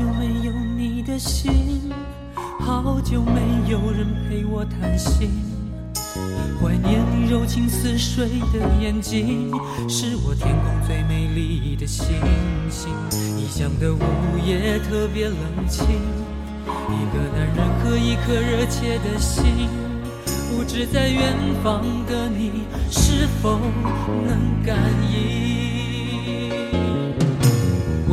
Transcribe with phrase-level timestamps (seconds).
[0.00, 1.92] 久没有你的心，
[2.58, 5.30] 好久没有人陪我谈心。
[6.58, 9.50] 怀念你柔情似水的眼睛，
[9.90, 12.16] 是我天空最美丽的星
[12.70, 12.88] 星。
[13.36, 14.00] 异乡的午
[14.42, 15.36] 夜特别冷
[15.68, 15.84] 清，
[16.88, 19.68] 一个男人和一颗热切的心，
[20.50, 23.60] 不知在远方的你是否
[24.26, 24.78] 能感
[25.12, 25.59] 应。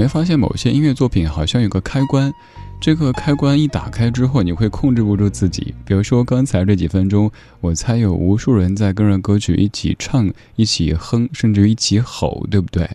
[0.00, 2.32] 没发现某些音乐作品好像有个开关？
[2.80, 5.74] 这个开关一打开之后，你会控制不住自己。
[5.84, 7.30] 比如说刚才这几分钟，
[7.60, 12.88] 我猜有无数人在跟着歌曲一起唱、一起哼，甚至一起吼，对不对？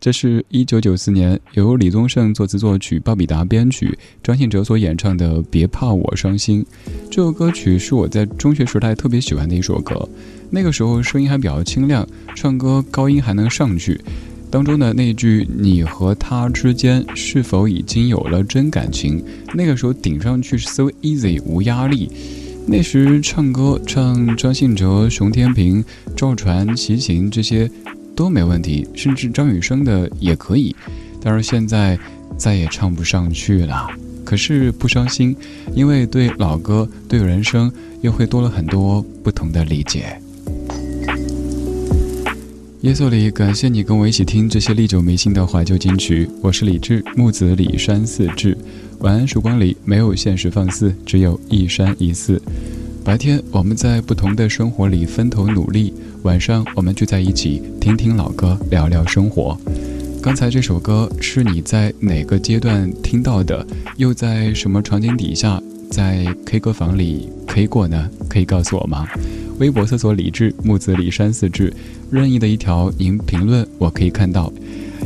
[0.00, 6.64] 这是一九九四年由李宗盛作词作曲、鲍比达编曲、张信哲所演唱的《别怕我伤心》。
[7.08, 10.08] 这首歌曲是我在中学时代特别喜欢的一首歌。
[10.50, 12.04] 那个时候声音还比较清亮，
[12.34, 14.00] 唱歌高音还能上去。
[14.50, 19.22] 当中的那句“你和他之间是否已经有了真感情”，
[19.54, 22.10] 那个时候顶上去 so easy 无压力。
[22.66, 25.84] 那时唱歌唱张信哲、熊天平、
[26.16, 27.70] 赵传、齐秦这些。
[28.16, 30.76] 都没问题，甚至张雨生的也可以，
[31.22, 31.98] 但是现在
[32.36, 33.88] 再也唱不上去了。
[34.26, 35.34] 可是不伤心，
[35.74, 37.72] 因为对老歌、对人生
[38.02, 40.20] 又会多了很多不同的理解。
[42.82, 46.26] 夜色里，感谢你跟我一起听这些历久弥新的怀旧金曲。
[46.40, 48.56] 我是李志，木子李山寺志。
[49.00, 52.40] 晚安，曙光里没有现实放肆，只有一山一寺。
[53.04, 55.92] 白天我们在不同的生活里分头努力，
[56.22, 59.54] 晚上我们聚在一起听听老歌，聊聊生活。
[60.22, 63.66] 刚才这首歌是你在哪个阶段听到的？
[63.98, 68.08] 又在什么场景底下在 K 歌房里 K 过呢？
[68.26, 69.06] 可以告诉我吗？
[69.60, 71.70] 微博搜索李志木子李山四志，
[72.10, 74.50] 任意的一条您评论我可以看到，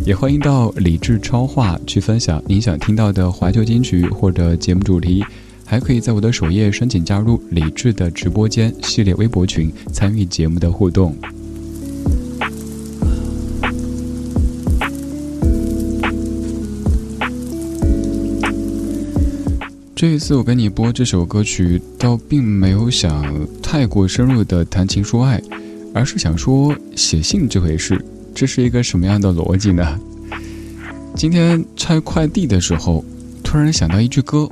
[0.07, 5.25] 也欢迎到李志超话去分享您想听到的怀旧金曲或者节目主题，
[5.65, 11.17] 还可以在我的首页申请加入李志的直播间系列微博群，参与节目的互动。
[19.97, 23.25] 这一次我给你播这首歌曲，倒并没有想
[23.63, 25.41] 太过深入的谈情说爱，
[25.95, 28.05] 而是想说写信这回事，
[28.35, 29.97] 这是一个什么样的逻辑呢？
[31.15, 33.05] 今天拆快递的时候，
[33.45, 34.49] 突然想到一句歌，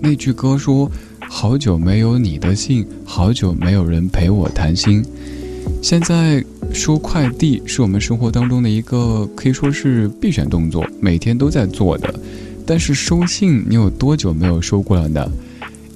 [0.00, 0.88] 那句歌说
[1.28, 5.04] ：“好久没有你的信，好久没有人陪我谈心。”
[5.82, 12.14] 现在收快递是我们生活当中的一个可以说是必选动作，每天都在做的。
[12.66, 15.30] 但是收信，你有多久没有收过了呢？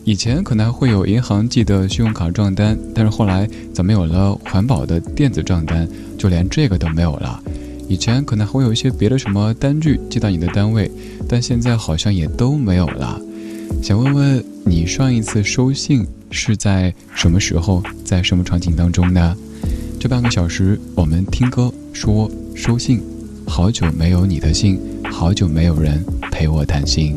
[0.05, 5.87] 以前可能还会有银行寄的信用卡账单，但是后来咱们有了环保的电子账单，
[6.17, 7.43] 就连这个都没有了。
[7.89, 10.91] 以前可能还会有一些别的什么单据寄到你的单位，
[11.29, 13.21] 但现在好像也都没有了。
[13.83, 19.37] 想问问你，上一次收信是在什么时候，在什么场景当中呢？
[19.99, 23.03] 这半个小时，我们听歌说收信。
[23.47, 27.15] 好久没有你的信，好久没有人陪我谈心。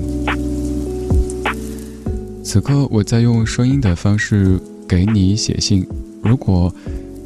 [2.44, 5.88] 此刻我在用声音的方式给你写信。
[6.22, 6.74] 如果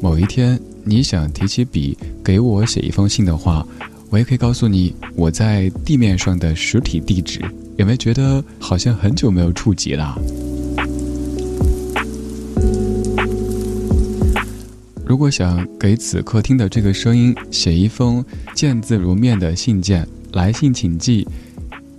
[0.00, 3.66] 某一天你想提起笔给我写一封信的话，
[4.10, 7.40] 我也可以告诉你我在地面上的实体地址。
[7.76, 10.16] 有没有觉得好像很久没有触及了？
[15.04, 18.24] 如果想给此刻听的这个声音写一封
[18.54, 21.26] 见字如面的信件，来信请寄：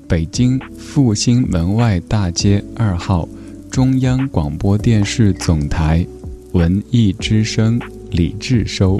[0.07, 3.27] 北京复兴门外大街二号
[3.71, 6.05] 中央广播电视总台
[6.53, 7.79] 文艺之声
[8.11, 8.97] 李志收，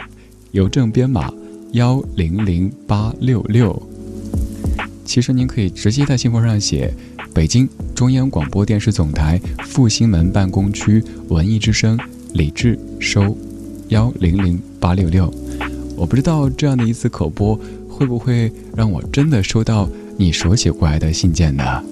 [0.52, 1.32] 邮政编码
[1.74, 3.82] 幺零零八六六。
[5.06, 6.94] 其实您可以直接在信封上写：
[7.34, 12.00] 北京中央广播电视总台复兴门办公区文艺之声
[12.34, 13.38] 李志收。
[13.90, 15.34] 幺零零八六六，
[15.98, 17.60] 我不知道这样的一次口播
[18.00, 19.86] 会不会让我真的收到
[20.16, 21.84] 你手写过来的信件呢？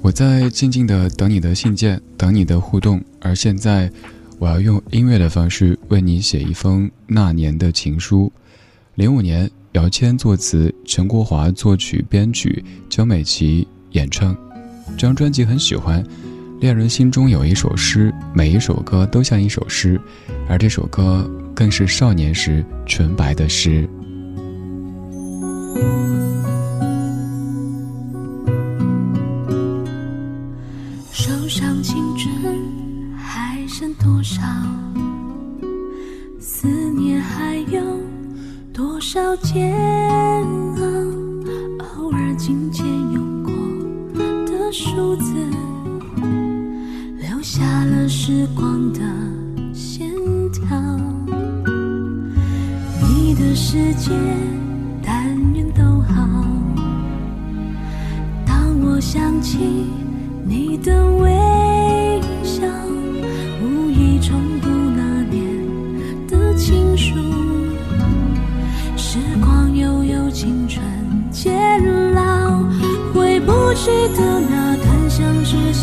[0.00, 3.02] 我在静静的等你的信件，等你的互动。
[3.20, 3.90] 而现在，
[4.38, 8.30] 我要用音乐的方式为你写一封那年的情书。
[8.94, 14.36] 零五年，姚谦作词，陈国华作曲编曲，江美琪演唱。
[14.96, 16.00] 这张专辑很喜欢。
[16.60, 20.00] 恋人心中有一首诗，每一首歌都像一首诗，
[20.48, 23.88] 而这首歌更是少年时纯白的诗。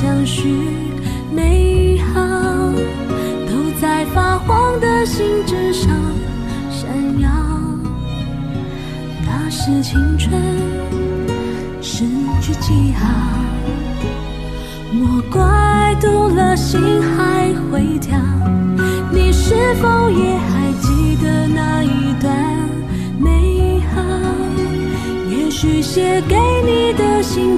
[0.02, 0.50] 相许。
[1.32, 2.20] 美好
[3.48, 5.90] 都在发黄的信纸上
[6.72, 6.90] 闪
[7.20, 7.30] 耀，
[9.24, 10.34] 那是青春
[11.82, 12.04] 失
[12.42, 13.08] 去记号。
[14.92, 16.82] 莫怪读了心
[17.16, 18.18] 还会跳，
[19.12, 22.36] 你是否也还记得那一段
[23.20, 24.02] 美好？
[25.30, 27.58] 也许写给你的信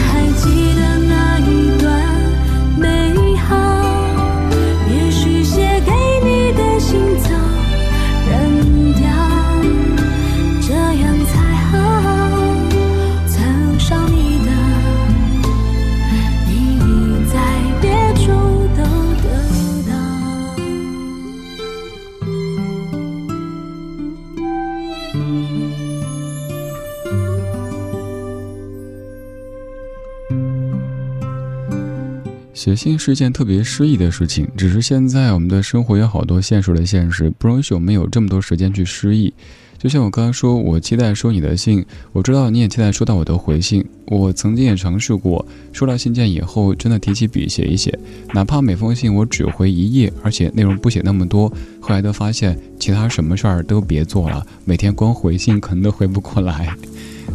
[32.61, 39.33] 写信是一件特别诗意的事情，只是现在我们的生活有好多现实的现实，不容许我们有这么多时间去诗意。
[39.79, 43.83] 就像我刚刚说，我期待收你的信，我知道你也期待收到我的回信。
[44.05, 47.97] 我曾经也尝试过，收到信件以后，真的提起笔写一写，
[48.31, 56.77] 哪怕每封信我只回一页，而且内容不写那么多，后来都发现其他什么事儿都别做了，每天光回信可能都回不过来。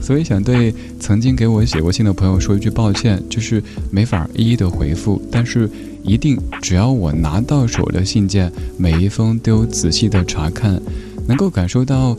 [0.00, 5.68] 所以想对曾经给我写过信的朋友说一句抱歉，就是没法一一的回复，但是
[6.02, 10.80] 一定只要我拿到手的信件，每一封都有仔细的查看，
[11.26, 12.16] 能够感受到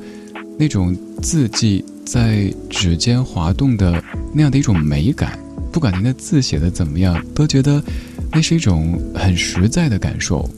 [0.57, 4.03] 那种字迹在指尖滑动的
[4.33, 5.39] 那样的一种美感。
[5.71, 7.81] 不管您的字写的怎么样，都觉得
[8.31, 10.49] 那是一种很实在的感受。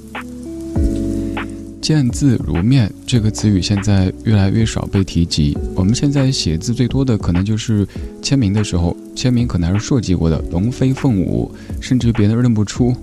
[1.89, 5.57] 见字如面这个词语现在越来越少被提及。
[5.73, 7.83] 我们现在写字最多的可能就是
[8.21, 12.95] 签名的时候，签名可能还是设计过的龙飞凤舞，甚至别人认不出。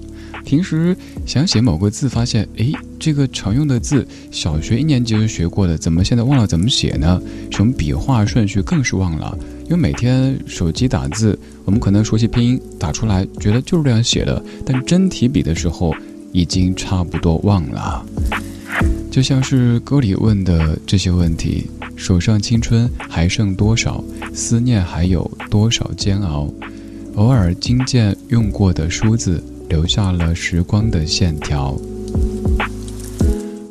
[0.45, 7.21] 平时想写某个字，发现诶，这个常用的字，小学一年级就学过的，怎么现在忘了怎么写呢？
[7.51, 9.37] 什么笔画顺序更是忘了。
[9.65, 15.93] 因为每天手机打字，我们可能熟悉拼音，打出来觉得就是这样写的，但真提笔的时候，
[16.31, 18.07] 已经差不多忘了。
[19.17, 24.05] 就像是歌里问的这些问题：手上青春还剩多少？
[24.35, 26.53] 思念还有多少煎熬？
[27.15, 31.75] 偶尔金剑用过的梳子，留下了时光的线条。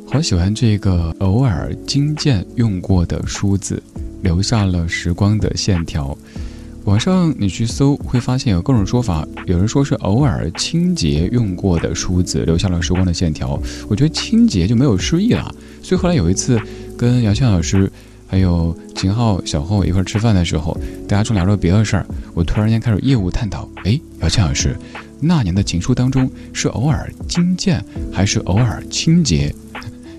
[0.08, 3.80] 好喜欢这个偶尔金剑用过的梳子，
[4.22, 6.18] 留下了时光的线条。
[6.86, 9.26] 网上你去搜，会发现有各种说法。
[9.44, 13.60] 有人说是偶尔清洁用过的梳子，留下了时光的线条。
[13.88, 15.52] 我觉得清洁就没有诗意了。
[15.82, 16.60] 所以后来有一次
[16.96, 17.90] 跟姚倩老师，
[18.28, 20.78] 还有秦昊、小后一块吃饭的时候，
[21.08, 23.68] 大家正聊着别的事儿，我突然间开始业务探讨。
[23.82, 24.76] 哎，姚倩老师，
[25.18, 29.52] 那年的情书当中是偶尔金剑，还是偶尔清洁？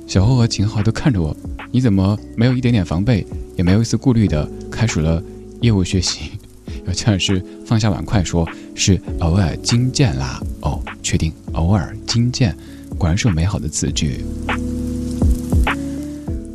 [0.06, 1.36] 小后和秦昊都看着我，
[1.72, 5.24] 你怎么没有一点点防备，也没有一丝顾虑的开始了
[5.62, 6.32] 业务学习？
[6.86, 10.42] 有钱老师放下碗筷，说是偶尔惊见啦。
[10.62, 12.56] 哦，确定偶尔惊见，
[12.98, 14.24] 果然是有美好的词句。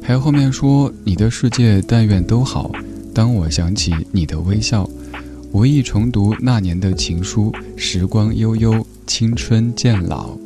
[0.02, 2.70] 还有后面说你的世界但愿都好，
[3.14, 4.88] 当我想起你的微笑，
[5.52, 10.36] 无意重读那年的情书，时光悠悠，青春渐老。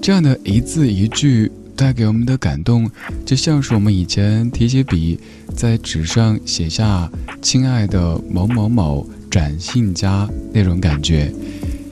[0.00, 2.90] 这样的一字一句带给我们的感动，
[3.24, 5.18] 就像是我们以前提起笔，
[5.56, 7.10] 在纸上写下
[7.40, 11.32] “亲爱的某某某，展信佳”那种感觉，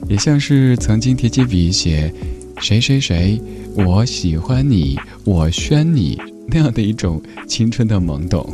[0.07, 2.13] 也像是曾经提起笔写
[2.61, 3.41] “谁谁谁，
[3.73, 8.47] 我喜欢你，我宣你”那样的一种青春的懵懂。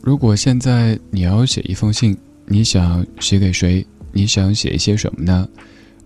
[0.00, 2.16] 如果现在你要写一封信，
[2.46, 3.86] 你想写给谁？
[4.12, 5.46] 你想写一些什么呢？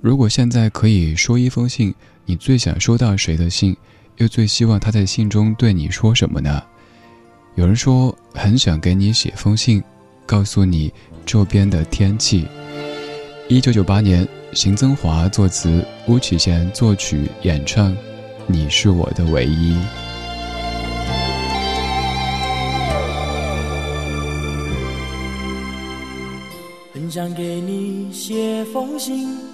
[0.02, 1.94] 如果现在可以说一封信，
[2.26, 3.76] 你最想收到谁的信？
[4.16, 6.60] 又最希望他在信中对你说什么呢？
[7.54, 9.80] 有人说很想给你写封信，
[10.26, 10.92] 告诉你
[11.24, 12.48] 周边的天气。
[13.48, 17.92] 一九九八年，邢增华作词，巫启贤作曲演唱，
[18.48, 19.74] 《你是我的唯一》。
[26.92, 29.38] 很想给你写封信，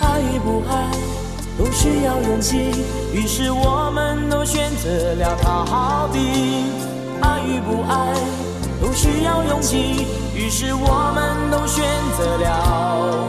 [0.00, 0.90] 爱与不爱，
[1.58, 2.70] 都需要勇气，
[3.12, 6.18] 于是我们都选择了逃避。
[7.20, 8.14] 爱与不爱
[8.80, 11.84] 都需要勇气，于是我们都选
[12.18, 13.28] 择了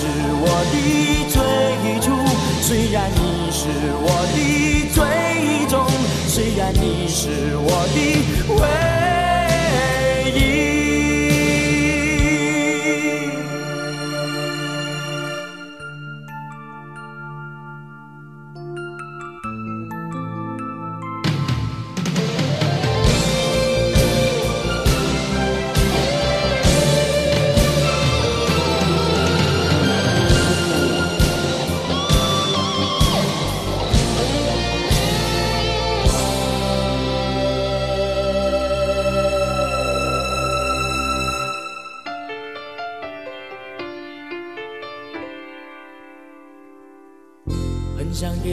[0.00, 1.36] 是我的最
[2.00, 2.08] 初，
[2.62, 3.20] 虽然你
[3.52, 3.68] 是
[4.00, 5.04] 我的最
[5.68, 5.84] 终，
[6.26, 7.96] 虽然你是我的
[8.48, 8.89] 唯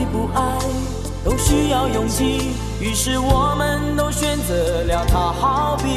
[0.00, 0.58] 爱与不爱
[1.22, 5.90] 都需要勇气，于是我们都选择了逃避。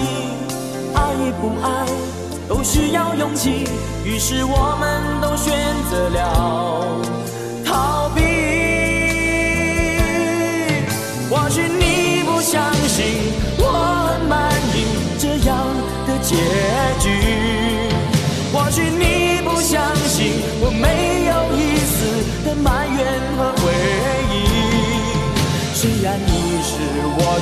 [0.93, 1.87] 爱与不爱
[2.49, 3.65] 都需要勇气，
[4.03, 5.55] 于是我们都选
[5.89, 7.22] 择了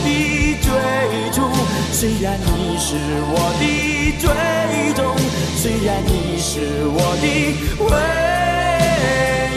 [0.04, 0.08] 的
[0.62, 0.68] 追
[1.32, 1.38] 逐，
[1.92, 2.96] 虽然你是
[3.34, 3.64] 我的
[4.20, 4.24] 最
[4.94, 5.00] 终，
[5.56, 6.50] 虽然你是
[6.88, 7.26] 我的
[7.80, 7.86] 唯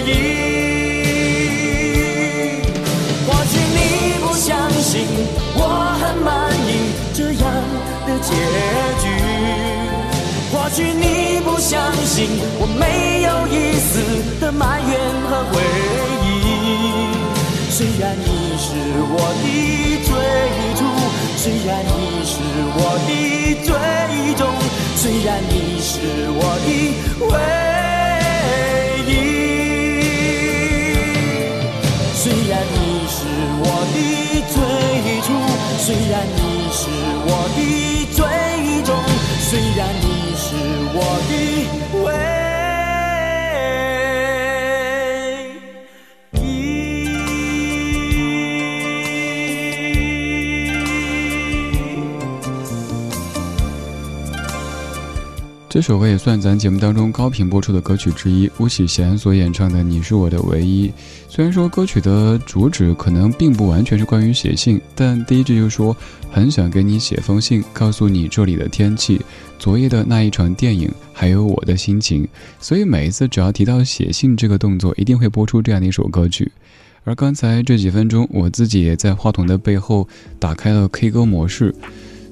[0.07, 0.13] 一。
[3.27, 3.79] 或许你
[4.21, 4.49] 不相
[4.81, 4.93] 信
[5.57, 5.61] 我
[6.01, 6.29] 很满
[6.67, 6.69] 意
[7.15, 7.45] 这样
[8.07, 8.31] 的结
[9.03, 9.05] 局，
[10.53, 11.05] 或许你
[11.41, 11.73] 不相
[12.05, 12.29] 信
[12.59, 12.83] 我没
[13.23, 13.93] 有一丝
[14.41, 14.93] 的埋怨
[15.29, 15.55] 和回
[16.21, 16.24] 忆。
[17.77, 18.25] 虽然你
[18.57, 18.71] 是
[19.11, 19.47] 我的
[20.05, 20.09] 最
[20.77, 20.81] 初，
[21.37, 21.91] 虽然你
[22.25, 22.39] 是
[22.77, 23.11] 我的
[23.65, 23.69] 最
[24.37, 24.47] 终，
[24.95, 25.91] 虽然你是
[26.31, 26.67] 我的
[27.27, 27.33] 唯
[29.11, 29.13] 一。
[32.15, 32.77] 虽然你
[33.11, 33.19] 是
[33.59, 33.97] 我的
[34.55, 34.57] 最
[35.23, 35.27] 初，
[35.83, 36.39] 虽然你
[36.71, 36.79] 是
[37.27, 37.59] 我的
[55.75, 60.89] 这首歌也算咱节目当中高频播出的歌曲之一，巫启贤所演唱的《你是我的唯一》。
[61.29, 65.97] 虽然说歌曲的主旨可能并不完全是关于写信，但第一句就说
[66.31, 69.21] 很想给你写封信，告诉你这里的天气、
[69.59, 72.25] 昨夜的那一场电影，还有我的心情。
[72.61, 76.53] 所以每一次只要提到写信这个动作，一定会播出这样的一首歌曲。
[77.03, 80.07] 而刚才这几分钟，我自己也在话筒的背后
[80.39, 81.75] 打开了 K 歌模式。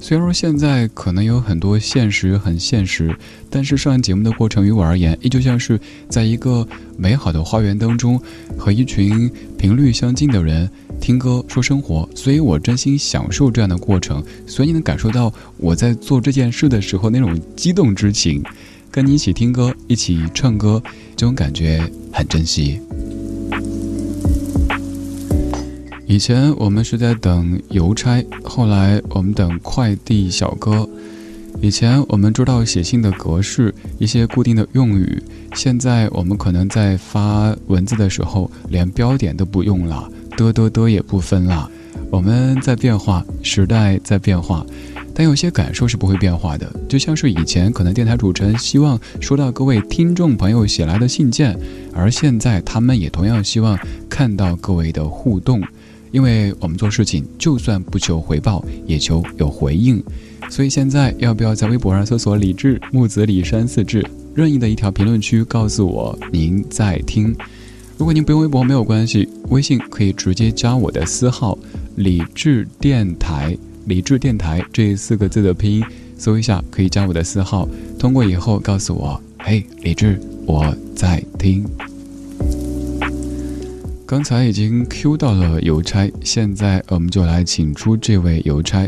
[0.02, 3.16] 虽然说现在可能有很多现实很现实，
[3.48, 8.20] 但是上节目的过程于我而言，依旧像是在一个美好的花园当中，
[8.58, 10.68] 和一群频率相近的人
[11.00, 12.06] 听歌说生活。
[12.16, 18.42] 所以我真心享受这样的过程，所以你能感受到我在做这件事的时候那种激动之情，
[18.90, 20.82] 跟你一起听歌，一起唱歌，
[21.14, 22.80] 这种感觉很珍惜。
[26.12, 30.87] 以前我们是在等邮差，后来我们等快递小哥。
[31.62, 35.22] 以前我们知道写信的格式，一些固定的用语。
[35.55, 41.70] 现在我们可能在发文字的时候，连标点都不用了，嘚嘚嘚也不分了。
[42.11, 44.66] 我们在变化，时代在变化，
[45.14, 46.70] 但有些感受是不会变化的。
[46.90, 51.59] 就像是以前可能电台主持人希望收到各位听众朋友写来的信件，
[51.94, 53.79] 而现在他们也同样希望
[54.11, 55.62] 看到各位的互动。
[56.12, 60.01] 因为我们做事情就算不求回报，也求有回应。
[60.48, 67.35] 所以现在要不要在微博上搜索“李志木子李山四志”，任意的一条评论区告诉我您在听。
[67.96, 71.57] 如果您不用微博没有关系，微信可以直接加我的私号
[71.96, 75.85] “李志电台”，“李志电台”这四个字的拼音，
[76.18, 77.66] 搜一下可以加我的私号。
[77.98, 81.64] 通过以后告诉我，嘿，李志，我在听。
[84.12, 88.87] 刚才已经 Q 到了邮差，现在我们就来请出这位邮差，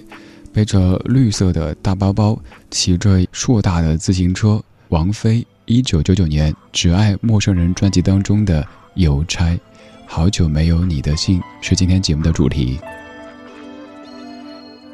[0.53, 2.39] 背着绿色的大包包，
[2.71, 4.63] 骑着硕大的自行车。
[4.91, 9.59] 王菲，一九九九年《只爱陌生人》专辑当中的邮差，
[10.05, 12.79] 好久没有你的信，是今天节目的主题。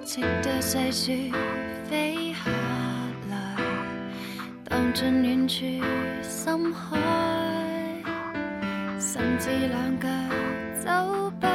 [0.04, 1.32] 直到细雪
[1.90, 2.52] 飞下
[3.28, 3.56] 来，
[4.68, 5.64] 荡进远处
[6.22, 7.49] 深海。
[9.00, 10.08] 甚至两脚
[10.84, 11.46] 走不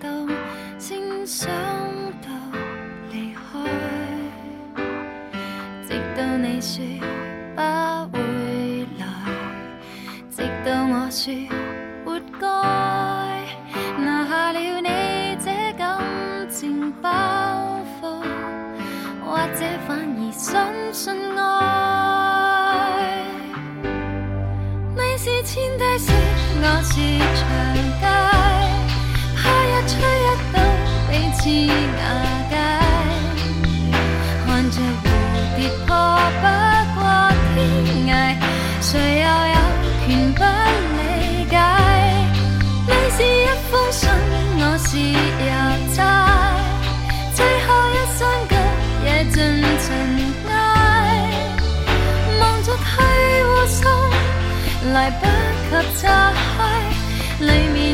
[0.00, 0.28] 动，
[0.76, 1.48] 先想
[2.20, 2.28] 到
[3.12, 3.40] 离开。
[5.86, 6.84] 直到你说
[7.54, 7.62] 不
[8.12, 8.18] 会
[8.98, 9.06] 来，
[10.28, 11.32] 直到我说
[12.04, 12.44] 活该，
[13.96, 16.02] 拿下了你这感
[16.50, 17.08] 情包
[18.02, 18.02] 袱，
[19.24, 23.22] 或者反而相信爱。
[24.96, 26.33] 你是千低雪。
[26.66, 26.94] 我是
[27.36, 27.44] 长
[28.00, 28.04] 街，
[29.36, 30.56] 怕一吹一到
[31.10, 31.38] 彼此
[31.98, 32.02] 瓦
[32.48, 32.52] 解。
[34.46, 35.04] 看着蝴
[35.56, 35.88] 蝶破
[36.40, 36.42] 不
[36.94, 36.98] 过
[37.54, 37.56] 天
[38.08, 38.10] 涯，
[38.80, 38.88] 谁
[39.20, 39.56] 又有
[40.06, 40.40] 权不
[40.96, 40.98] 理
[41.50, 41.52] 解？
[42.86, 44.02] 你是一封信，
[44.56, 45.52] 我是邮
[45.94, 46.00] 差，
[47.34, 48.52] 最后一双脚
[49.04, 49.36] 也尽
[49.84, 49.86] 尘
[54.92, 56.60] 来不及拆开，
[57.40, 57.93] 里面